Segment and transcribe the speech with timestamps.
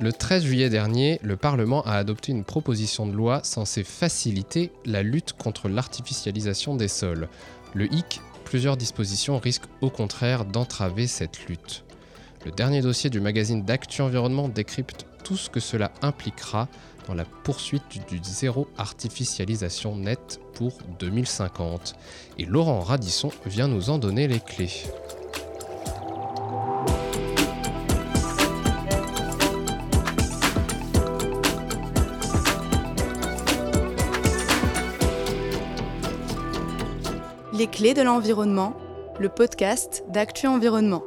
[0.00, 5.02] Le 13 juillet dernier, le Parlement a adopté une proposition de loi censée faciliter la
[5.02, 7.28] lutte contre l'artificialisation des sols.
[7.74, 11.84] Le hic, plusieurs dispositions risquent au contraire d'entraver cette lutte.
[12.46, 16.66] Le dernier dossier du magazine d'Actu Environnement décrypte tout ce que cela impliquera
[17.06, 21.94] dans la poursuite du zéro artificialisation net pour 2050.
[22.38, 24.70] Et Laurent Radisson vient nous en donner les clés.
[37.60, 38.74] Les clés de l'environnement,
[39.18, 41.04] le podcast d'Actu Environnement.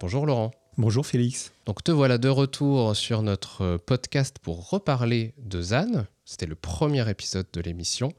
[0.00, 0.52] Bonjour Laurent.
[0.78, 1.52] Bonjour Félix.
[1.66, 6.06] Donc te voilà de retour sur notre podcast pour reparler de ZAN.
[6.24, 8.14] C'était le premier épisode de l'émission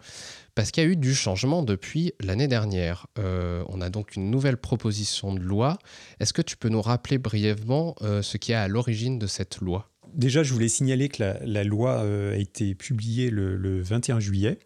[0.53, 3.07] parce qu'il y a eu du changement depuis l'année dernière.
[3.17, 5.79] Euh, on a donc une nouvelle proposition de loi.
[6.19, 9.61] Est-ce que tu peux nous rappeler brièvement euh, ce qui est à l'origine de cette
[9.61, 9.89] loi?
[10.13, 14.59] Déjà, je voulais signaler que la, loi euh, a été publiée le 21 juillet.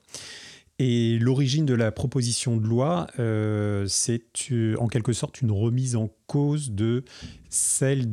[0.81, 5.97] Et l'origine de la proposition de loi, euh, c'est euh, en quelque sorte une remise
[5.97, 7.03] en cause de
[7.49, 8.07] celle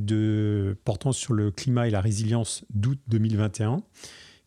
[0.84, 3.82] portant sur le climat et la résilience d'août 2021,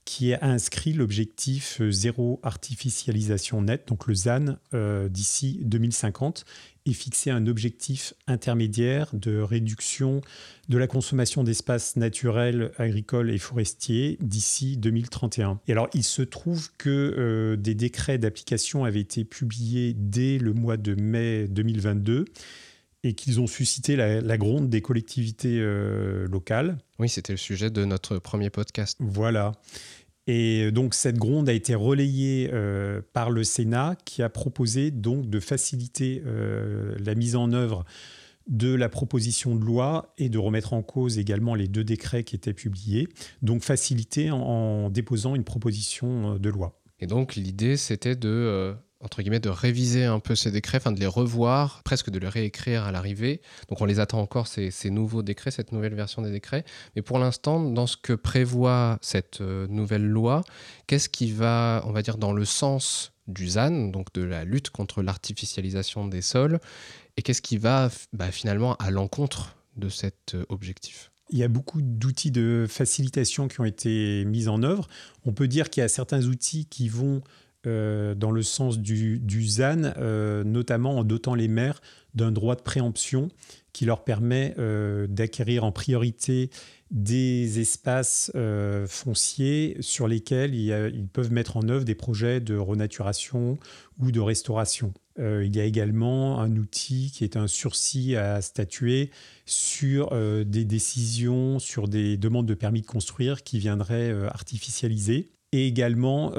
[0.10, 4.58] qui a inscrit l'objectif euh, zéro artificialisation nette, donc le ZAN,
[5.10, 6.46] d'ici 2050,
[6.88, 10.22] et fixé un objectif intermédiaire de réduction
[10.68, 15.60] de la consommation d'espaces naturels, agricoles et forestiers d'ici 2031.
[15.68, 20.54] Et alors, il se trouve que euh, des décrets d'application avaient été publiés dès le
[20.54, 22.26] mois de mai 2022
[23.03, 26.78] et qu'ils ont suscité la, gronde des collectivités euh, locales.
[27.00, 28.97] Oui, c'était le sujet de notre premier podcast.
[29.00, 29.53] Voilà.
[30.28, 35.30] Et donc cette gronde a été relayée euh, par le Sénat qui a proposé donc
[35.30, 37.83] de faciliter euh, la mise en œuvre
[38.47, 42.36] de la proposition de loi et de remettre en cause également les deux décrets qui
[42.36, 43.08] étaient publiés,
[43.41, 46.80] donc faciliter en déposant une proposition de loi.
[47.00, 51.00] Et donc l'idée c'était de entre guillemets, de réviser un peu ces décrets, enfin de
[51.00, 53.42] les revoir, presque de les réécrire à l'arrivée.
[53.70, 56.66] Donc on les attend encore, ces, nouveaux décrets, cette nouvelle version des décrets.
[56.96, 60.44] Mais pour l'instant, dans ce que prévoit cette euh, nouvelle loi,
[60.88, 64.70] qu'est-ce qui va, on va dire, dans le sens du ZAN, donc de la lutte
[64.70, 66.60] contre l'artificialisation des sols,
[67.16, 71.12] et qu'est-ce qui va bah, finalement à l'encontre de cet euh, objectif?
[71.31, 74.88] Il y a beaucoup d'outils de facilitation qui ont été mis en œuvre.
[75.26, 77.22] On peut dire qu'il y a certains outils qui vont
[77.68, 81.81] euh, dans le sens du, ZAN, euh, notamment en dotant les maires
[82.14, 83.28] d'un droit de préemption
[83.74, 86.52] qui leur permet euh, d'acquérir en priorité
[86.90, 88.31] des espaces
[88.88, 93.59] fonciers sur lesquels ils peuvent mettre en œuvre des projets de renaturation
[94.00, 94.92] ou de restauration.
[95.19, 99.12] il y a également un outil qui est un sursis à statuer
[99.46, 100.09] sur
[100.44, 106.31] des décisions, sur des demandes de permis de construire qui viendraient artificialiser et également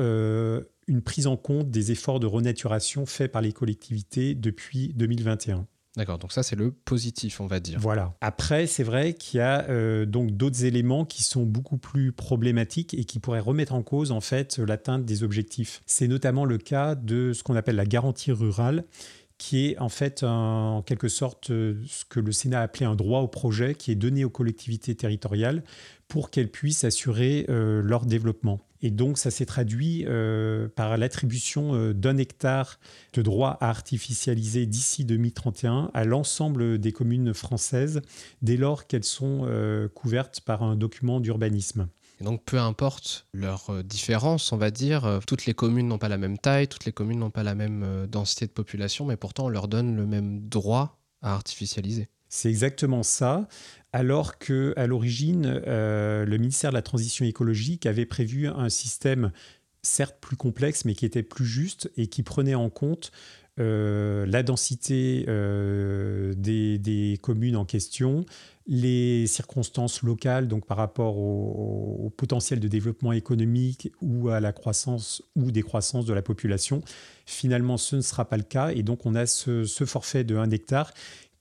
[0.90, 5.66] une prise en compte des efforts de renaturation faits par les collectivités depuis 2021.
[5.96, 7.78] D'accord, donc ça c'est le positif, on va dire.
[7.80, 8.14] Voilà.
[8.20, 12.94] Après, c'est vrai qu'il y a euh, donc d'autres éléments qui sont beaucoup plus problématiques
[12.94, 15.80] et qui pourraient remettre en cause en fait l'atteinte des objectifs.
[15.86, 18.84] C'est notamment le cas de ce qu'on appelle la garantie rurale,
[19.38, 22.94] qui est en fait en quelque sorte euh, ce que le Sénat a appelé un
[22.94, 25.64] droit au projet qui est donné aux collectivités territoriales
[26.06, 28.60] pour qu'elles puissent assurer euh, leur développement.
[28.82, 32.78] Et donc, ça s'est traduit euh, par l'attribution euh, d'un hectare
[33.12, 38.00] de droit à artificialiser d'ici 2031 à l'ensemble des communes françaises,
[38.42, 41.88] dès lors qu'elles sont euh, couvertes par un document d'urbanisme.
[42.20, 46.36] Donc, peu importe leur différence, on va dire, toutes les communes n'ont pas la même
[46.36, 49.68] taille, toutes les communes n'ont pas la même densité de population, mais pourtant on leur
[49.68, 52.10] donne le même droit à artificialiser.
[52.30, 53.48] C'est exactement ça,
[53.92, 59.32] alors que à l'origine, euh, le ministère de la Transition écologique avait prévu un système
[59.82, 63.10] certes plus complexe, mais qui était plus juste et qui prenait en compte
[63.58, 68.24] euh, la densité euh, des, communes en question,
[68.66, 75.22] les circonstances locales, donc par rapport au, potentiel de développement économique ou à la croissance
[75.34, 76.82] ou décroissance de la population.
[77.26, 80.36] Finalement, ce ne sera pas le cas et donc on a ce, ce forfait de
[80.36, 80.92] 1 hectare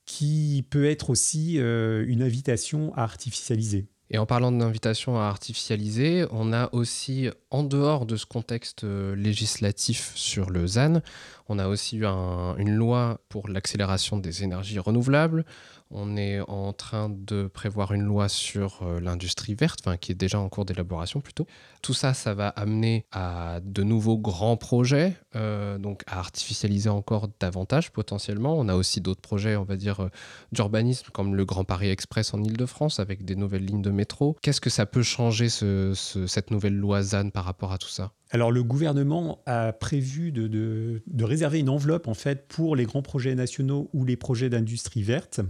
[0.10, 3.86] qui peut être aussi euh, une invitation à artificialiser.
[4.10, 9.16] Et en parlant d'invitation à artificialiser, on a aussi, en dehors de ce contexte euh,
[9.16, 11.02] législatif sur le ZAN,
[11.48, 15.46] on a aussi eu une loi pour l'accélération des énergies renouvelables,
[15.92, 20.40] On est en train de prévoir une loi sur euh, l'industrie verte, qui est déjà
[20.40, 21.48] en cours d'élaboration plutôt.
[21.82, 27.28] Tout ça, ça va amener à de nouveaux grands projets, euh, donc à artificialiser encore
[27.40, 28.56] davantage potentiellement.
[28.56, 30.10] On a aussi d'autres projets, on va dire, euh,
[30.52, 34.38] d'urbanisme, comme le Grand Paris Express en Ile-de-France, avec des nouvelles lignes de métro.
[34.44, 38.12] Qu'est-ce que ça peut changer, cette nouvelle loi ZAN, par rapport à tout ça?
[38.32, 43.36] Alors le gouvernement a prévu de, réserver une enveloppe en fait pour les grands projets
[43.36, 45.42] nationaux ou les projets d'industrie verte.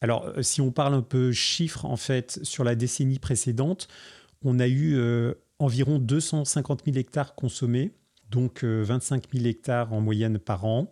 [0.00, 3.88] Alors euh, si on parle un peu chiffres en fait sur la décennie précédente,
[4.42, 7.92] on a eu euh, environ 250 000 hectares consommés,
[8.30, 10.90] donc 25 euh, 000 hectares en moyenne par an.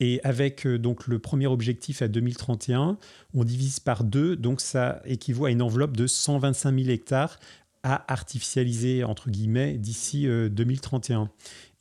[0.00, 2.98] Et avec donc le premier objectif à 2031,
[3.34, 7.38] on divise par deux, donc ça équivaut à une enveloppe de 125 000 hectares
[7.82, 11.30] à artificialiser, entre guillemets, d'ici 2031.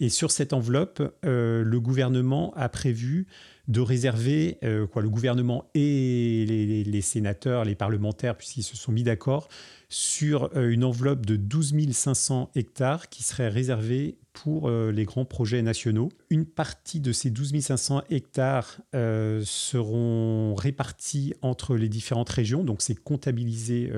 [0.02, 3.28] Et sur cette enveloppe, euh, le gouvernement a prévu
[3.68, 9.04] de réserver, euh, quoi, le gouvernement et les, sénateurs, les parlementaires, puisqu'ils se sont mis
[9.04, 9.48] d'accord,
[9.90, 15.62] sur euh, une enveloppe de 12 500 hectares qui serait réservée pour les grands projets
[15.62, 16.08] nationaux.
[16.30, 22.96] Une partie de ces 12 500 hectares seront répartis entre les différentes régions, donc c'est
[22.96, 23.92] comptabilisé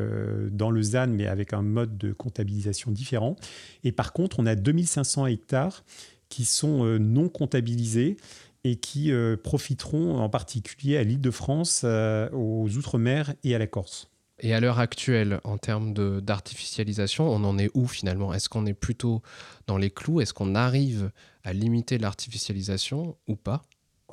[0.52, 3.36] dans le ZAN, mais avec un mode de comptabilisation différent.
[3.84, 5.86] Et par contre, on a 2500 hectares
[6.30, 8.18] qui sont non comptabilisés
[8.64, 13.60] et qui euh, profiteront en particulier à l'île de France, euh, aux Outre-mer et à
[13.60, 14.10] la Corse.
[14.40, 18.34] Et à l'heure actuelle, en termes d'artificialisation, on en est où finalement?
[18.34, 19.22] Est-ce qu'on est plutôt
[19.68, 20.22] dans les clous?
[20.22, 21.12] Est-ce qu'on arrive
[21.44, 23.62] à limiter l'artificialisation ou pas?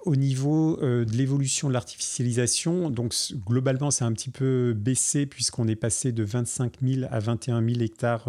[0.04, 5.68] Au niveau euh, de l'évolution de l'artificialisation, donc globalement, c'est un petit peu baissé puisqu'on
[5.68, 8.28] est passé de 25 000 à 21 000 hectares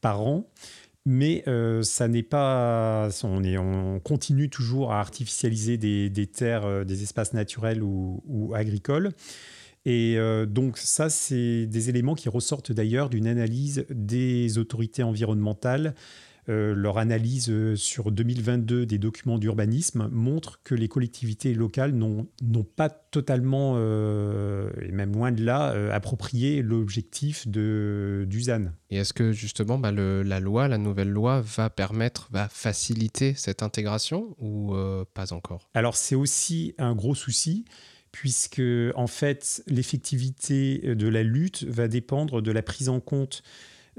[0.00, 0.48] par an
[1.06, 3.08] mais euh, ça n'est pas.
[3.22, 9.12] On, continue toujours à artificialiser des, terres, euh, des espaces naturels ou, agricoles.
[9.84, 15.94] Et euh, donc ça, c'est des éléments qui ressortent d'ailleurs d'une analyse des autorités environnementales
[16.48, 22.28] euh, leur analyse euh, sur 2022 des documents d'urbanisme montre que les collectivités locales n'ont
[22.76, 28.66] pas totalement, euh, et même loin de là, approprié l'objectif du ZAN.
[28.90, 33.62] Et est-ce que justement bah, la loi, la nouvelle loi, va permettre, va faciliter cette
[33.62, 34.74] intégration ou
[35.14, 35.68] pas encore?
[35.74, 37.64] Alors c'est aussi un gros souci
[38.12, 38.62] puisque
[38.94, 43.42] en fait l'effectivité de la lutte va dépendre de la prise en compte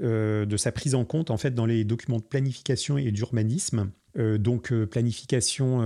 [0.00, 3.90] euh, de sa prise en compte en fait dans les documents de planification et d'urbanisme.
[4.16, 5.82] Euh, donc euh, planification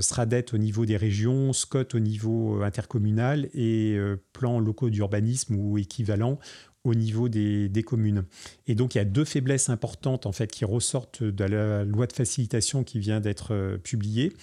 [0.00, 3.96] SRADET au niveau des régions, SCOT au niveau intercommunal et
[4.32, 6.38] plans locaux d'urbanisme ou équivalent
[6.84, 8.24] au niveau des, communes.
[8.66, 12.06] Et donc il y a deux faiblesses importantes en fait qui ressortent de la loi
[12.06, 14.34] de facilitation qui vient d'être publiée.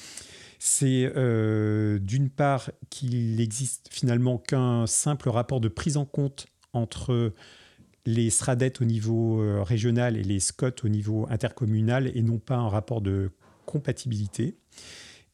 [0.58, 1.12] C'est
[2.00, 7.34] d'une part qu'il n'existe finalement qu'un simple rapport de prise en compte entre
[8.06, 12.56] les SRADET au niveau euh, régional et les SCOT au niveau intercommunal et non pas
[12.56, 13.32] un rapport de
[13.66, 14.56] compatibilité.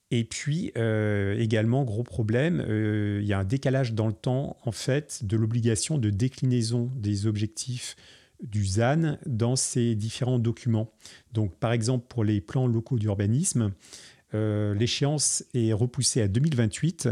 [0.09, 4.57] Et puis euh, également, gros problème, euh, il y a un décalage dans le temps
[4.63, 7.95] en fait de l'obligation de déclinaison des objectifs
[8.41, 10.91] du ZAN dans ces différents documents.
[11.33, 13.71] Donc par exemple pour les plans locaux d'urbanisme,
[14.33, 17.09] l'échéance est repoussée à 2028,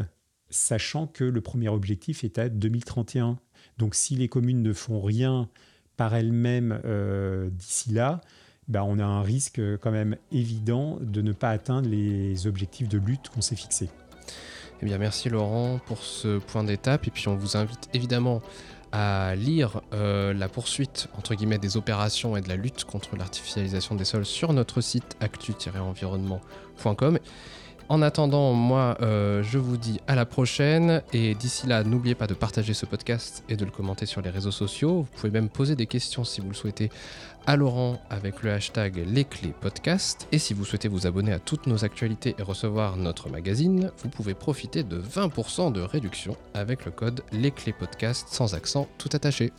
[0.50, 3.38] sachant que le premier objectif est à 2031.
[3.78, 5.50] Donc si les communes ne font rien
[5.98, 8.22] par elles-mêmes euh, d'ici là,
[8.68, 12.90] bah, on a un risque euh, quand même évident de ne pas atteindre les objectifs
[12.90, 13.90] de lutte qu'on s'est fixés.
[14.82, 17.08] Eh bien, merci Laurent pour ce point d'étape.
[17.08, 18.42] Et puis, on vous invite évidemment
[18.92, 23.96] à lire euh, la poursuite entre guillemets des opérations et de la lutte contre l'artificialisation
[23.96, 27.20] des sols sur notre site actu-environnement.com.
[27.88, 31.04] En attendant, moi, euh, je vous dis à la prochaine.
[31.14, 34.32] Et d'ici là, n'oubliez pas de partager ce podcast et de le commenter sur les
[34.32, 35.02] réseaux sociaux.
[35.02, 36.90] Vous pouvez même poser des questions si vous le souhaitez
[37.46, 40.28] à Laurent avec le hashtag Les Clés Podcast.
[40.32, 44.10] Et si vous souhaitez vous abonner à toutes nos actualités et recevoir notre magazine, vous
[44.10, 49.10] pouvez profiter de 20% de réduction avec le code Les Clés Podcast sans accent tout
[49.14, 49.54] attaché.